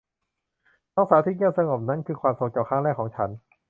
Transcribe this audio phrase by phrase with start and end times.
[0.95, 3.29] น้องสาวที่เงียบสงบนั่นคือความทรงจำครั้งแรกของฉัน